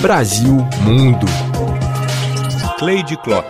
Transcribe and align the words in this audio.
Brasil 0.00 0.54
Mundo. 0.84 1.26
Cleide 2.78 3.16
Clock. 3.22 3.48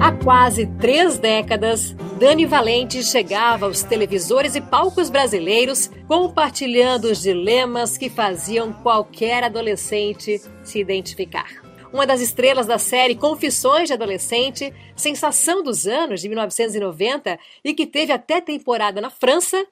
Há 0.00 0.12
quase 0.22 0.66
três 0.78 1.18
décadas, 1.18 1.96
Dani 2.18 2.44
Valente 2.44 3.02
chegava 3.02 3.64
aos 3.64 3.82
televisores 3.82 4.54
e 4.54 4.60
palcos 4.60 5.08
brasileiros 5.08 5.90
compartilhando 6.06 7.06
os 7.06 7.22
dilemas 7.22 7.96
que 7.96 8.10
faziam 8.10 8.72
qualquer 8.72 9.44
adolescente 9.44 10.40
se 10.62 10.78
identificar. 10.78 11.48
Uma 11.92 12.06
das 12.06 12.20
estrelas 12.20 12.66
da 12.66 12.76
série 12.76 13.14
Confissões 13.14 13.88
de 13.88 13.94
Adolescente, 13.94 14.74
sensação 14.94 15.62
dos 15.62 15.86
anos 15.86 16.20
de 16.20 16.28
1990 16.28 17.38
e 17.64 17.72
que 17.72 17.86
teve 17.86 18.12
até 18.12 18.40
temporada 18.40 19.00
na 19.00 19.08
França, 19.08 19.66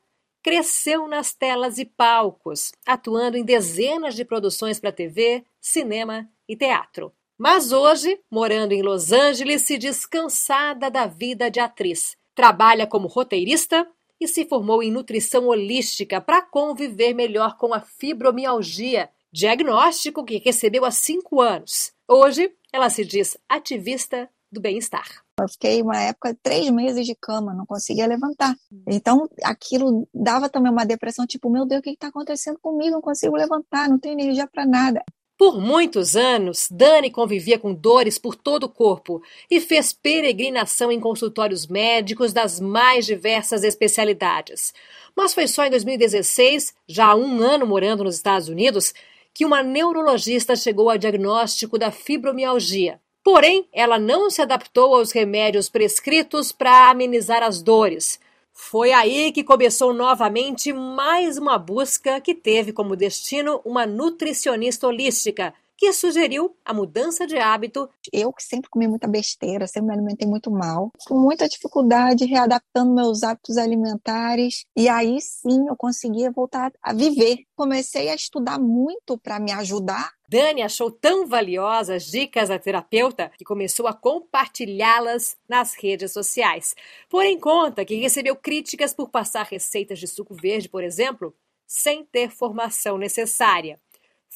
cresceu 0.46 1.08
nas 1.08 1.34
telas 1.34 1.76
e 1.76 1.84
palcos, 1.84 2.70
atuando 2.86 3.36
em 3.36 3.42
dezenas 3.42 4.14
de 4.14 4.24
produções 4.24 4.78
para 4.78 4.92
TV, 4.92 5.44
cinema 5.60 6.30
e 6.48 6.54
teatro. 6.54 7.12
Mas 7.36 7.72
hoje, 7.72 8.20
morando 8.30 8.70
em 8.70 8.80
Los 8.80 9.10
Angeles, 9.10 9.62
se 9.62 9.76
diz 9.76 10.06
cansada 10.06 10.88
da 10.88 11.04
vida 11.04 11.50
de 11.50 11.58
atriz. 11.58 12.16
Trabalha 12.32 12.86
como 12.86 13.08
roteirista 13.08 13.88
e 14.20 14.28
se 14.28 14.44
formou 14.44 14.84
em 14.84 14.92
nutrição 14.92 15.48
holística 15.48 16.20
para 16.20 16.40
conviver 16.40 17.12
melhor 17.12 17.56
com 17.56 17.74
a 17.74 17.80
fibromialgia, 17.80 19.10
diagnóstico 19.32 20.24
que 20.24 20.38
recebeu 20.38 20.84
há 20.84 20.92
cinco 20.92 21.40
anos. 21.40 21.92
Hoje, 22.06 22.54
ela 22.72 22.88
se 22.88 23.04
diz 23.04 23.36
ativista 23.48 24.30
do 24.52 24.60
bem-estar. 24.60 25.25
Eu 25.38 25.48
fiquei 25.48 25.82
uma 25.82 26.00
época 26.00 26.36
três 26.42 26.70
meses 26.70 27.04
de 27.04 27.14
cama, 27.14 27.52
não 27.52 27.66
conseguia 27.66 28.06
levantar. 28.06 28.56
Então 28.88 29.28
aquilo 29.42 30.08
dava 30.14 30.48
também 30.48 30.72
uma 30.72 30.86
depressão, 30.86 31.26
tipo, 31.26 31.50
meu 31.50 31.66
Deus, 31.66 31.80
o 31.80 31.82
que 31.82 31.90
está 31.90 32.08
acontecendo 32.08 32.58
comigo? 32.58 32.92
Não 32.92 33.02
consigo 33.02 33.36
levantar, 33.36 33.88
não 33.88 33.98
tenho 33.98 34.14
energia 34.14 34.46
para 34.46 34.64
nada. 34.64 35.04
Por 35.38 35.60
muitos 35.60 36.16
anos, 36.16 36.66
Dani 36.70 37.10
convivia 37.10 37.58
com 37.58 37.74
dores 37.74 38.18
por 38.18 38.34
todo 38.34 38.64
o 38.64 38.68
corpo 38.70 39.22
e 39.50 39.60
fez 39.60 39.92
peregrinação 39.92 40.90
em 40.90 40.98
consultórios 40.98 41.66
médicos 41.66 42.32
das 42.32 42.58
mais 42.58 43.04
diversas 43.04 43.62
especialidades. 43.62 44.72
Mas 45.14 45.34
foi 45.34 45.46
só 45.46 45.66
em 45.66 45.70
2016, 45.70 46.72
já 46.88 47.08
há 47.08 47.14
um 47.14 47.42
ano 47.42 47.66
morando 47.66 48.02
nos 48.02 48.16
Estados 48.16 48.48
Unidos, 48.48 48.94
que 49.34 49.44
uma 49.44 49.62
neurologista 49.62 50.56
chegou 50.56 50.88
ao 50.88 50.96
diagnóstico 50.96 51.78
da 51.78 51.90
fibromialgia. 51.90 52.98
Porém, 53.26 53.66
ela 53.72 53.98
não 53.98 54.30
se 54.30 54.40
adaptou 54.40 54.94
aos 54.94 55.10
remédios 55.10 55.68
prescritos 55.68 56.52
para 56.52 56.88
amenizar 56.88 57.42
as 57.42 57.60
dores. 57.60 58.20
Foi 58.52 58.92
aí 58.92 59.32
que 59.32 59.42
começou 59.42 59.92
novamente 59.92 60.72
mais 60.72 61.36
uma 61.36 61.58
busca 61.58 62.20
que 62.20 62.36
teve 62.36 62.72
como 62.72 62.94
destino 62.94 63.60
uma 63.64 63.84
nutricionista 63.84 64.86
holística, 64.86 65.52
que 65.76 65.92
sugeriu 65.92 66.56
a 66.64 66.72
mudança 66.72 67.26
de 67.26 67.36
hábito. 67.36 67.88
Eu 68.12 68.32
que 68.32 68.42
sempre 68.42 68.70
comi 68.70 68.86
muita 68.86 69.06
besteira, 69.06 69.66
sempre 69.66 69.88
me 69.88 69.94
alimentei 69.94 70.28
muito 70.28 70.50
mal, 70.50 70.90
com 71.06 71.18
muita 71.18 71.48
dificuldade 71.48 72.24
readaptando 72.24 72.94
meus 72.94 73.22
hábitos 73.22 73.56
alimentares, 73.56 74.64
e 74.76 74.88
aí 74.88 75.20
sim 75.20 75.66
eu 75.68 75.76
conseguia 75.76 76.30
voltar 76.30 76.72
a 76.82 76.92
viver. 76.92 77.38
Comecei 77.54 78.08
a 78.08 78.14
estudar 78.14 78.58
muito 78.58 79.18
para 79.18 79.38
me 79.38 79.52
ajudar. 79.52 80.10
Dani 80.28 80.62
achou 80.62 80.90
tão 80.90 81.26
valiosas 81.26 81.96
as 81.96 82.04
dicas 82.04 82.48
da 82.48 82.58
terapeuta 82.58 83.30
que 83.38 83.44
começou 83.44 83.86
a 83.86 83.94
compartilhá-las 83.94 85.36
nas 85.48 85.74
redes 85.74 86.12
sociais. 86.12 86.74
Porém, 87.08 87.38
conta 87.38 87.84
que 87.84 87.94
recebeu 87.94 88.34
críticas 88.34 88.92
por 88.92 89.08
passar 89.08 89.46
receitas 89.46 89.98
de 89.98 90.06
suco 90.08 90.34
verde, 90.34 90.68
por 90.68 90.82
exemplo, 90.82 91.34
sem 91.66 92.04
ter 92.04 92.30
formação 92.30 92.98
necessária. 92.98 93.80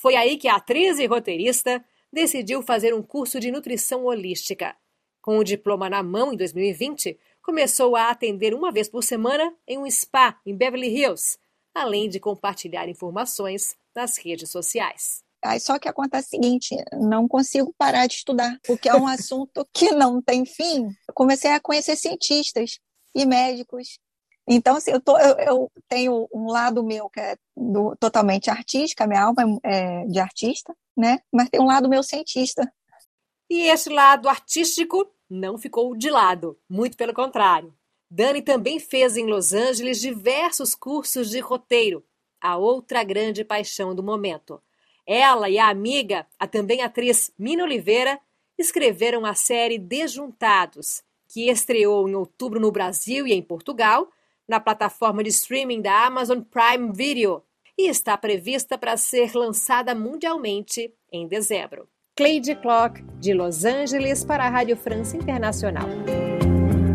Foi 0.01 0.17
aí 0.17 0.39
que 0.39 0.49
a 0.49 0.57
atriz 0.57 0.99
e 0.99 1.05
roteirista 1.05 1.85
decidiu 2.11 2.63
fazer 2.63 2.95
um 2.95 3.03
curso 3.03 3.39
de 3.39 3.51
nutrição 3.51 4.07
holística. 4.07 4.75
Com 5.21 5.37
o 5.37 5.45
diploma 5.45 5.91
na 5.91 6.03
mão 6.03 6.33
em 6.33 6.37
2020, 6.39 7.19
começou 7.43 7.95
a 7.95 8.09
atender 8.09 8.55
uma 8.55 8.73
vez 8.73 8.89
por 8.89 9.05
semana 9.05 9.55
em 9.69 9.77
um 9.77 9.91
spa 9.91 10.41
em 10.47 10.57
Beverly 10.57 10.89
Hills, 10.89 11.37
além 11.75 12.09
de 12.09 12.19
compartilhar 12.19 12.89
informações 12.89 13.77
nas 13.95 14.17
redes 14.17 14.49
sociais. 14.49 15.23
Aí 15.45 15.61
só 15.61 15.79
que 15.79 15.89
acontece 15.89 16.29
o 16.29 16.31
seguinte, 16.31 16.75
não 16.95 17.29
consigo 17.29 17.75
parar 17.77 18.07
de 18.07 18.15
estudar, 18.15 18.59
porque 18.67 18.89
é 18.89 18.95
um 18.95 19.05
assunto 19.07 19.69
que 19.71 19.91
não 19.91 20.23
tem 20.23 20.47
fim. 20.47 20.87
Eu 21.07 21.13
comecei 21.13 21.51
a 21.51 21.61
conhecer 21.61 21.95
cientistas 21.97 22.79
e 23.15 23.27
médicos 23.27 23.99
então, 24.49 24.77
assim, 24.77 24.91
eu, 24.91 25.01
tô, 25.01 25.17
eu, 25.19 25.39
eu, 25.39 25.73
tenho 25.89 26.29
um 26.33 26.51
lado 26.51 26.83
meu 26.83 27.09
que 27.09 27.21
é 27.21 27.37
do, 27.57 27.95
totalmente 27.97 28.51
artística, 28.51 29.07
minha 29.07 29.23
alma 29.23 29.43
é 29.63 30.05
de 30.07 30.19
artista, 30.19 30.75
né? 30.97 31.21
Mas 31.33 31.49
tem 31.49 31.61
um 31.61 31.67
lado 31.67 31.89
meu 31.89 32.03
cientista. 32.03 32.71
E 33.49 33.63
esse 33.63 33.89
lado 33.89 34.29
artístico 34.29 35.09
não 35.29 35.59
ficou 35.59 35.95
de 35.97 36.11
lado, 36.11 36.59
muito 36.69 36.97
pelo 36.97 37.15
contrário. 37.15 37.75
Dani 38.11 38.43
também 38.43 38.81
fez 38.81 39.17
em 39.17 39.27
Los 39.27 39.53
Angeles 39.53 40.01
diversos 40.01 40.75
cursos 40.75 41.31
de 41.31 41.39
roteiro, 41.39 42.05
a 42.41 42.57
outra 42.57 43.05
grande 43.05 43.45
paixão 43.45 43.95
do 43.95 44.03
momento. 44.03 44.61
Ela 45.07 45.49
e 45.49 45.59
a 45.59 45.69
amiga, 45.69 46.27
a 46.39 46.47
também 46.47 46.83
atriz 46.83 47.33
Mina 47.39 47.63
Oliveira, 47.63 48.21
escreveram 48.59 49.25
a 49.25 49.35
série 49.35 49.79
Desjuntados, 49.79 51.03
que 51.29 51.49
estreou 51.49 52.09
em 52.09 52.15
outubro 52.15 52.59
no 52.59 52.73
Brasil 52.73 53.27
e 53.27 53.33
em 53.33 53.43
Portugal 53.43 54.11
na 54.51 54.59
plataforma 54.59 55.23
de 55.23 55.31
streaming 55.31 55.81
da 55.81 56.07
Amazon 56.07 56.41
Prime 56.41 56.93
Video 56.93 57.45
e 57.79 57.89
está 57.89 58.19
prevista 58.19 58.77
para 58.77 58.97
ser 58.97 59.33
lançada 59.35 59.95
mundialmente 59.95 60.93
em 61.11 61.27
dezembro. 61.29 61.89
Cleide 62.17 62.57
Clock, 62.57 63.01
de 63.19 63.33
Los 63.33 63.65
Angeles, 63.65 64.25
para 64.25 64.45
a 64.45 64.49
Rádio 64.51 64.77
França 64.77 65.17
Internacional. 65.17 65.89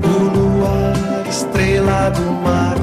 O 0.04 0.24
luar, 0.38 1.28
estrela 1.28 2.10
do 2.10 2.32
mar, 2.44 2.78